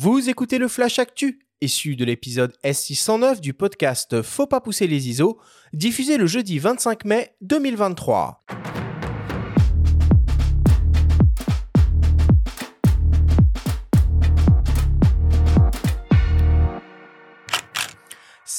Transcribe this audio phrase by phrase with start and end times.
[0.00, 5.08] Vous écoutez le Flash Actu, issu de l'épisode S609 du podcast Faut pas pousser les
[5.08, 5.40] ISO,
[5.72, 8.44] diffusé le jeudi 25 mai 2023.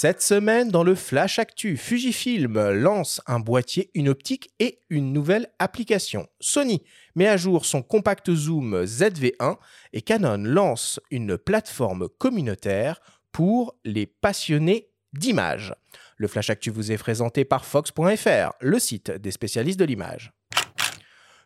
[0.01, 5.51] Cette semaine, dans le Flash Actu, Fujifilm lance un boîtier, une optique et une nouvelle
[5.59, 6.29] application.
[6.39, 6.83] Sony
[7.15, 9.57] met à jour son compact zoom ZV1
[9.91, 13.01] et Canon lance une plateforme communautaire
[13.33, 15.73] pour les passionnés d'images.
[16.15, 20.31] Le Flash Actu vous est présenté par Fox.fr, le site des spécialistes de l'image.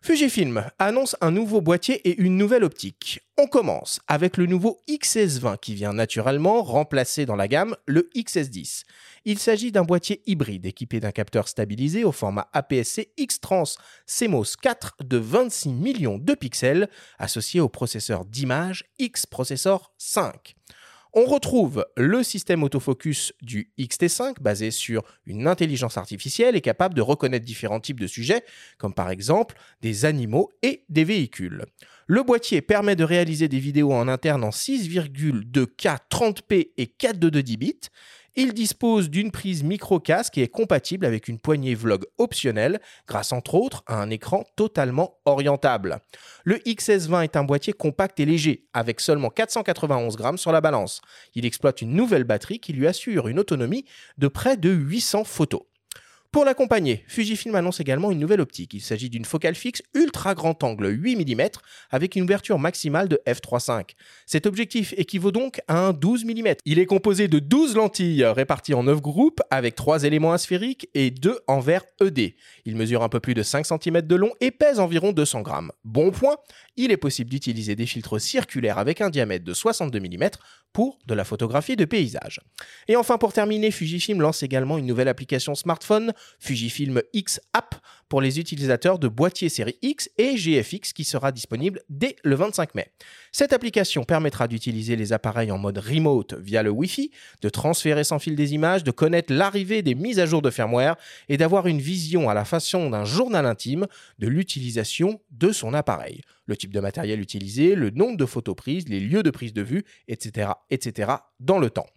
[0.05, 3.21] Fujifilm annonce un nouveau boîtier et une nouvelle optique.
[3.37, 8.83] On commence avec le nouveau XS20 qui vient naturellement remplacer dans la gamme le XS10.
[9.23, 13.63] Il s'agit d'un boîtier hybride équipé d'un capteur stabilisé au format APS-C X-Trans
[14.05, 20.53] CMOS 4 de 26 millions de pixels associé au processeur d'image X-Processor 5
[21.13, 27.01] on retrouve le système autofocus du XT5 basé sur une intelligence artificielle et capable de
[27.01, 28.43] reconnaître différents types de sujets,
[28.77, 31.65] comme par exemple des animaux et des véhicules.
[32.07, 37.79] Le boîtier permet de réaliser des vidéos en interne en 6,2K 30p et 422 bits
[38.35, 43.55] il dispose d'une prise micro-casque et est compatible avec une poignée vlog optionnelle grâce entre
[43.55, 45.99] autres à un écran totalement orientable.
[46.43, 51.01] Le XS20 est un boîtier compact et léger avec seulement 491 grammes sur la balance.
[51.35, 53.85] Il exploite une nouvelle batterie qui lui assure une autonomie
[54.17, 55.61] de près de 800 photos.
[56.33, 58.73] Pour l'accompagner, Fujifilm annonce également une nouvelle optique.
[58.73, 61.49] Il s'agit d'une focale fixe ultra grand angle 8 mm
[61.91, 63.91] avec une ouverture maximale de f3.5.
[64.25, 66.55] Cet objectif équivaut donc à un 12 mm.
[66.65, 71.11] Il est composé de 12 lentilles réparties en 9 groupes avec 3 éléments asphériques et
[71.11, 72.33] 2 en verre ED.
[72.65, 75.71] Il mesure un peu plus de 5 cm de long et pèse environ 200 grammes.
[75.83, 76.37] Bon point,
[76.77, 80.29] il est possible d'utiliser des filtres circulaires avec un diamètre de 62 mm
[80.73, 82.41] pour de la photographie de paysage.
[82.87, 87.75] Et enfin pour terminer, Fujifilm lance également une nouvelle application smartphone Fujifilm X App
[88.09, 92.75] pour les utilisateurs de boîtiers série X et GFX qui sera disponible dès le 25
[92.75, 92.91] mai.
[93.31, 97.09] Cette application permettra d'utiliser les appareils en mode remote via le Wi-Fi,
[97.41, 100.95] de transférer sans fil des images, de connaître l'arrivée des mises à jour de firmware
[101.27, 103.87] et d'avoir une vision à la façon d'un journal intime
[104.19, 106.21] de l'utilisation de son appareil.
[106.45, 109.61] Le type de matériel utilisé, le nombre de photos prises, les lieux de prise de
[109.61, 111.13] vue, etc., etc.
[111.39, 111.87] dans le temps.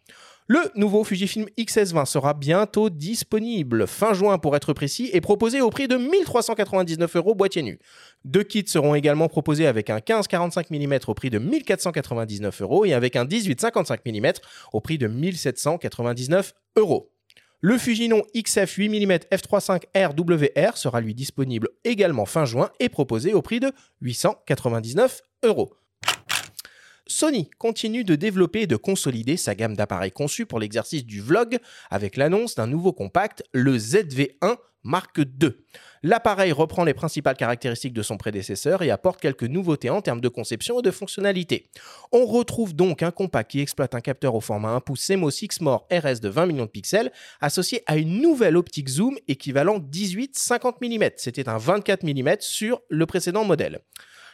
[0.48, 5.70] Le nouveau Fujifilm X-S20 sera bientôt disponible, fin juin pour être précis, et proposé au
[5.70, 7.80] prix de 1399 euros boîtier nu.
[8.24, 12.92] Deux kits seront également proposés avec un 15-45 mm au prix de 1499 euros et
[12.92, 14.34] avec un 18-55 mm
[14.72, 17.10] au prix de 1799 euros.
[17.60, 23.34] Le Fujinon XF 8 mm f3.5 RWR sera lui disponible également fin juin et proposé
[23.34, 25.72] au prix de 899 euros.
[27.06, 31.58] Sony continue de développer et de consolider sa gamme d'appareils conçus pour l'exercice du vlog
[31.90, 34.56] avec l'annonce d'un nouveau compact, le ZV1
[34.86, 35.50] Mark II.
[36.02, 40.28] L'appareil reprend les principales caractéristiques de son prédécesseur et apporte quelques nouveautés en termes de
[40.28, 41.66] conception et de fonctionnalité.
[42.12, 45.88] On retrouve donc un compact qui exploite un capteur au format 1 pouce CMOS X-More
[45.90, 51.10] RS de 20 millions de pixels associé à une nouvelle optique zoom équivalent 18-50 mm.
[51.16, 53.80] C'était un 24 mm sur le précédent modèle.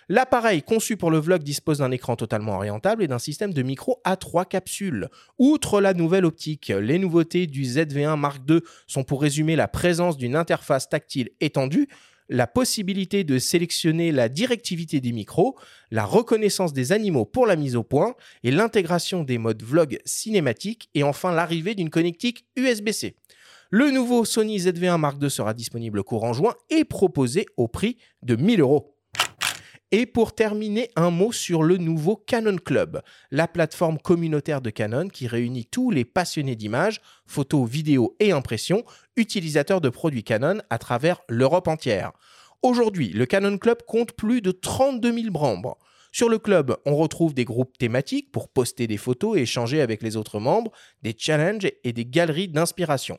[0.08, 4.00] L'appareil conçu pour le vlog dispose d'un écran totalement orientable et d'un système de micro
[4.04, 5.08] à trois capsules.
[5.38, 10.16] Outre la nouvelle optique, les nouveautés du ZV1 Mark II sont pour résumer la présence
[10.16, 11.88] d'une interface tactile étendue,
[12.28, 15.56] la possibilité de sélectionner la directivité des micros,
[15.90, 20.88] la reconnaissance des animaux pour la mise au point et l'intégration des modes vlog cinématique
[20.94, 23.16] et enfin l'arrivée d'une connectique USB-C.
[23.70, 28.36] Le nouveau Sony ZV1 Mark II sera disponible courant juin et proposé au prix de
[28.36, 28.96] 1000 euros.
[29.94, 35.08] Et pour terminer, un mot sur le nouveau Canon Club, la plateforme communautaire de Canon
[35.08, 38.84] qui réunit tous les passionnés d'images, photos, vidéos et impressions,
[39.16, 42.12] utilisateurs de produits Canon à travers l'Europe entière.
[42.62, 45.76] Aujourd'hui, le Canon Club compte plus de 32 000 membres.
[46.10, 50.02] Sur le club, on retrouve des groupes thématiques pour poster des photos et échanger avec
[50.02, 50.72] les autres membres,
[51.02, 53.19] des challenges et des galeries d'inspiration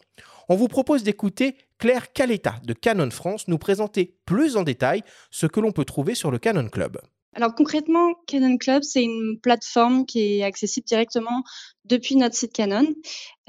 [0.50, 5.48] on vous propose d'écouter Claire Caletta de Canon France nous présenter plus en détail ce
[5.48, 7.00] que l'on peut trouver sur le Canon Club.
[7.36, 11.44] Alors concrètement, Canon Club, c'est une plateforme qui est accessible directement
[11.86, 12.86] depuis notre site Canon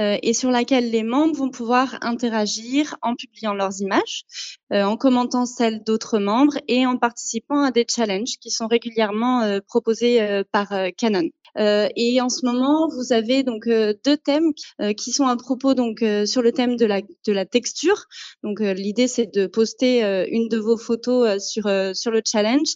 [0.00, 4.24] euh, et sur laquelle les membres vont pouvoir interagir en publiant leurs images,
[4.72, 9.42] euh, en commentant celles d'autres membres et en participant à des challenges qui sont régulièrement
[9.42, 11.28] euh, proposés par Canon.
[11.56, 14.52] Et en ce moment, vous avez donc deux thèmes
[14.96, 18.04] qui sont à propos donc sur le thème de la de la texture.
[18.42, 21.64] Donc l'idée c'est de poster une de vos photos sur
[21.94, 22.74] sur le challenge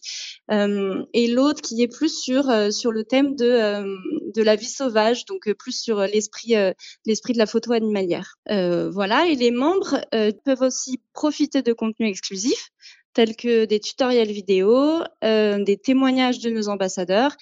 [0.51, 3.85] et l'autre qui est plus sur sur le thème de
[4.35, 6.55] de la vie sauvage, donc plus sur l'esprit
[7.07, 8.37] l'esprit de la photo animalière.
[8.49, 10.01] voilà et les membres
[10.45, 12.71] peuvent aussi profiter de contenus exclusifs
[13.15, 17.37] tels que des tutoriels vidéo, euh, des témoignages de nos ambassadeurs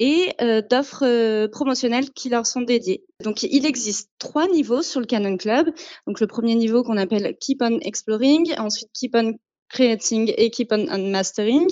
[0.00, 3.04] et euh, d'offres euh, promotionnelles qui leur sont dédiées.
[3.22, 5.70] Donc il existe trois niveaux sur le Canon Club.
[6.06, 9.34] Donc le premier niveau qu'on appelle Keep on Exploring, ensuite Keep on
[9.68, 11.68] Creating et Keep on, Mastering.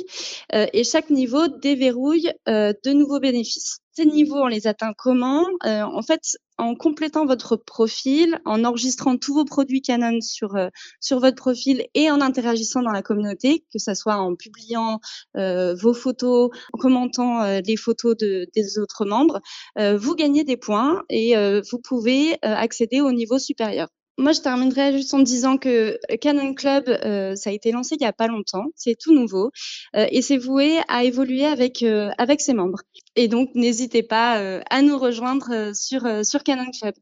[0.53, 3.81] et chaque niveau déverrouille de nouveaux bénéfices.
[3.99, 5.45] Ces niveaux, on les atteint comment?
[5.65, 6.21] En fait,
[6.56, 10.69] en complétant votre profil, en enregistrant tous vos produits Canon sur euh,
[11.11, 15.00] votre profil et en interagissant dans la communauté, que ce soit en publiant
[15.37, 19.41] euh, vos photos, en commentant euh, les photos de, des autres membres,
[19.77, 21.35] vous gagnez des points et
[21.69, 23.89] vous pouvez accéder au niveau supérieur.
[24.19, 26.87] Moi, je terminerai juste en disant que Canon Club,
[27.37, 29.50] ça a été lancé il y a pas longtemps, c'est tout nouveau
[29.94, 32.82] et c'est voué à évoluer avec avec ses membres.
[33.19, 36.94] Et donc, n'hésitez pas euh, à nous rejoindre euh, sur, euh, sur Canon Club.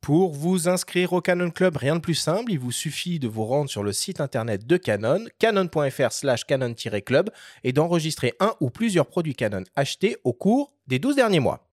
[0.00, 3.44] Pour vous inscrire au Canon Club, rien de plus simple, il vous suffit de vous
[3.44, 7.28] rendre sur le site internet de Canon, canon.fr slash canon-club,
[7.64, 11.69] et d'enregistrer un ou plusieurs produits Canon achetés au cours des 12 derniers mois.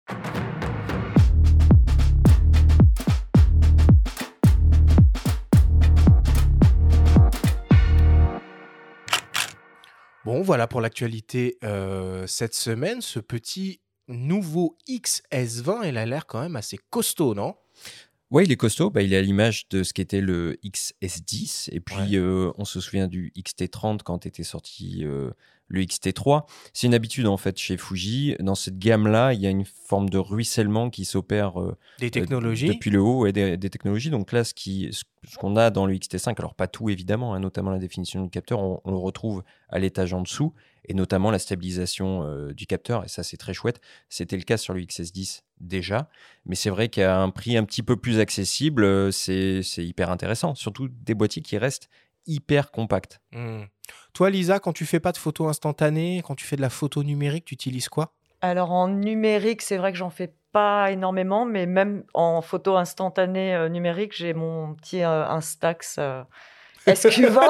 [10.42, 13.00] Voilà pour l'actualité euh, cette semaine.
[13.00, 17.54] Ce petit nouveau XS20, il a l'air quand même assez costaud, non?
[18.34, 18.90] Ouais, il est costaud.
[18.90, 21.68] Bah, il est à l'image de ce qu'était le XS10.
[21.70, 25.30] Et puis, euh, on se souvient du XT30 quand était sorti euh,
[25.68, 26.44] le XT3.
[26.72, 28.34] C'est une habitude en fait chez Fuji.
[28.40, 32.68] Dans cette gamme-là, il y a une forme de ruissellement qui s'opère euh, des technologies.
[32.68, 34.10] depuis le haut et des, technologies.
[34.10, 37.40] Donc là, ce qu'on ce qu'on a dans le XT5, alors pas tout évidemment, hein,
[37.40, 40.52] notamment la définition du capteur, on, le retrouve à l'étage en dessous
[40.86, 43.04] et notamment la stabilisation euh, du capteur.
[43.04, 43.80] Et ça, c'est très chouette.
[44.08, 46.08] C'était le cas sur le XS10 déjà,
[46.46, 50.54] mais c'est vrai qu'à un prix un petit peu plus accessible, euh, c'est hyper intéressant.
[50.54, 51.88] Surtout des boîtiers qui restent
[52.26, 53.20] hyper compacts.
[53.32, 53.62] Mmh.
[54.12, 57.02] Toi, Lisa, quand tu fais pas de photos instantanées, quand tu fais de la photo
[57.02, 58.14] numérique, tu utilises quoi?
[58.40, 63.54] Alors en numérique, c'est vrai que j'en fais pas énormément, mais même en photo instantanée
[63.54, 65.96] euh, numérique, j'ai mon petit euh, Instax.
[65.98, 66.22] Euh,
[66.86, 67.40] SQ20.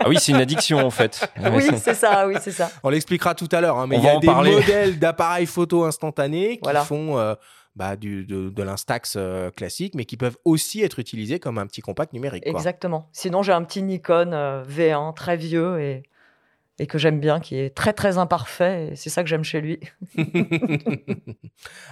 [0.00, 1.28] ah oui, c'est une addiction en fait.
[1.52, 2.70] oui, c'est ça, oui, c'est ça.
[2.82, 6.58] On l'expliquera tout à l'heure, hein, mais il y a des modèles d'appareils photo instantanés
[6.58, 7.36] qui font
[7.78, 11.80] bah, du, de, l'Instax euh, classique, mais qui peuvent aussi être utilisés comme un petit
[11.80, 12.44] compact numérique.
[12.44, 13.08] Exactement.
[13.12, 16.02] Sinon, j'ai un petit Nikon euh, V1 très vieux et,
[16.78, 18.92] et que j'aime bien, qui est très très imparfait.
[18.94, 19.80] C'est ça que j'aime chez lui.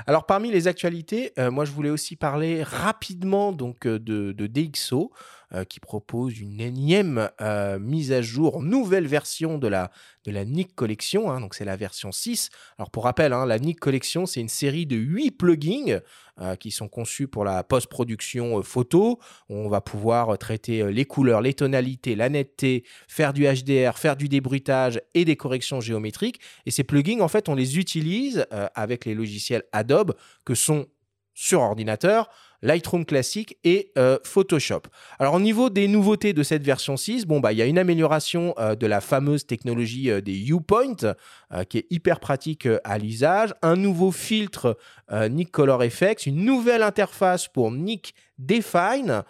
[0.07, 5.13] Alors, parmi les actualités, euh, moi, je voulais aussi parler rapidement donc de, de DxO.
[5.55, 9.93] Euh, qui propose une énième euh, mise à jour, nouvelle version de la,
[10.25, 11.31] de la Nick Collection.
[11.31, 12.51] Hein, donc c'est la version 6.
[12.79, 16.01] Alors pour rappel, hein, la Nick Collection, c'est une série de 8 plugins euh,
[16.61, 19.19] qui sont conçus pour la post-production photo.
[19.49, 24.29] On va pouvoir traiter les couleurs, les tonalités, la netteté, faire du HDR, faire du
[24.29, 26.41] débruitage et des corrections géométriques.
[26.67, 30.87] Et ces plugins, en fait, on les utilise avec les logiciels Adobe que sont
[31.35, 32.29] sur ordinateur
[32.67, 34.83] Lightroom classique et euh, Photoshop.
[35.21, 37.79] Alors au niveau des nouveautés de cette version 6, bon bah il y a une
[37.79, 41.15] amélioration euh, de la fameuse technologie euh, des U-Point
[41.69, 44.77] qui est hyper pratique à l'usage, un nouveau filtre
[45.31, 49.23] Nick Color Effects, une nouvelle interface pour Nick Define.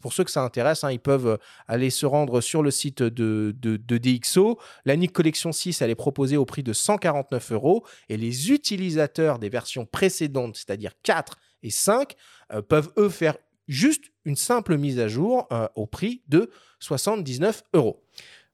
[0.00, 3.54] pour ceux que ça intéresse, hein, ils peuvent aller se rendre sur le site de,
[3.56, 4.58] de, de, DxO.
[4.84, 9.38] La Nick Collection 6, elle est proposée au prix de 149 euros et les utilisateurs
[9.38, 12.14] des versions précédentes, c'est-à-dire 4 et 5
[12.52, 13.36] euh, peuvent, eux, faire
[13.68, 16.50] juste une simple mise à jour euh, au prix de
[16.80, 18.02] 79 euros.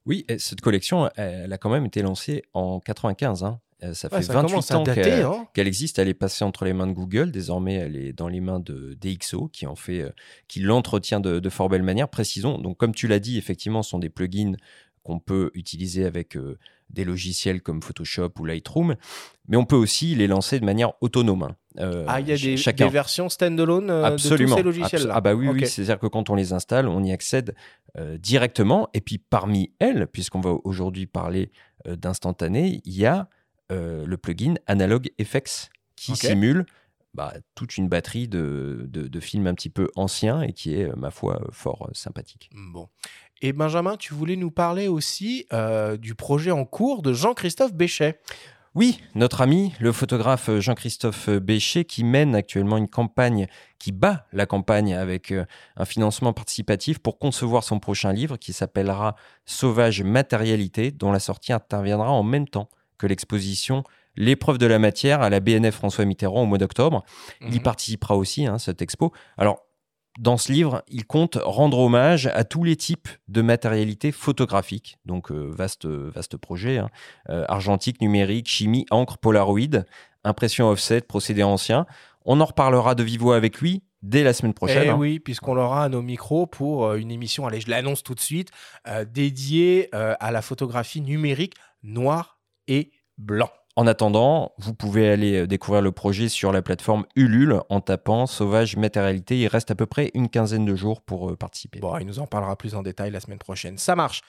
[0.05, 3.43] Oui, cette collection, elle a quand même été lancée en 95.
[3.43, 3.59] Hein.
[3.83, 5.47] Euh, ça fait 28 ans hein.
[5.53, 5.99] qu'elle existe.
[5.99, 7.31] Elle est passée entre les mains de Google.
[7.31, 10.11] Désormais, elle est dans les mains de DxO, qui en fait,
[10.47, 12.09] qui l'entretient de, de, fort belle manière.
[12.09, 12.57] Précisons.
[12.57, 14.53] Donc, comme tu l'as dit, effectivement, ce sont des plugins
[15.03, 16.37] qu'on peut utiliser avec
[16.89, 18.95] des logiciels comme Photoshop ou Lightroom,
[19.47, 21.53] mais on peut aussi les lancer de manière autonome.
[21.77, 25.21] Euh, ah, il y a des, des versions standalone euh, de tous ces logiciels-là Ah
[25.21, 27.55] bah oui, oui c'est-à-dire que quand on les installe, on y accède
[27.97, 28.89] euh, directement.
[28.93, 31.51] Et puis parmi elles, puisqu'on va aujourd'hui parler
[31.85, 33.27] d'instantané, il y a
[33.69, 36.65] le plugin Analog FX qui simule
[37.13, 40.93] bah, toute une batterie de, de, de, films un petit peu anciens et qui est,
[40.95, 42.49] ma foi, fort sympathique.
[42.53, 42.89] Bon.
[43.41, 45.45] Et Benjamin, tu voulais nous parler aussi
[45.99, 48.19] du projet en cours de Jean-Christophe Béchet.
[48.79, 54.45] Oui, notre ami, le photographe Jean-Christophe Béchet, qui mène actuellement une campagne qui bat la
[54.45, 55.43] campagne avec euh,
[55.75, 61.51] un financement participatif pour concevoir son prochain livre qui s'appellera Sauvage Matérialité, dont la sortie
[61.51, 63.83] interviendra en même temps que l'exposition
[64.15, 67.03] L'épreuve de la matière à la BNF François Mitterrand au mois d'octobre.
[67.41, 67.63] Il y mhm.
[67.63, 69.13] participera aussi, hein, cette expo.
[69.37, 69.65] Alors,
[70.19, 74.97] dans ce livre, il compte rendre hommage à tous les types de matérialité photographique.
[75.05, 76.77] Donc, euh, vaste, vaste projet.
[76.77, 76.89] Hein.
[77.29, 79.85] Euh, argentique, numérique, chimie, encre, polaroid,
[80.25, 81.85] impression offset, procédé ancien.
[82.25, 84.83] On en reparlera de vivo avec lui dès la semaine prochaine.
[84.85, 84.97] Eh hein.
[84.97, 88.19] oui, puisqu'on aura à nos micros pour euh, une émission, allez, je l'annonce tout de
[88.19, 88.49] suite,
[89.07, 93.49] dédiée à la photographie numérique noir et blanc.
[93.75, 98.25] En attendant, vous pouvez aller euh, découvrir le projet sur la plateforme Ulule en tapant
[98.25, 99.39] Sauvage Matérialité.
[99.39, 101.79] Il reste à peu près une quinzaine de jours pour euh, participer.
[101.79, 103.77] Bon, il nous en parlera plus en détail la semaine prochaine.
[103.77, 104.21] Ça marche.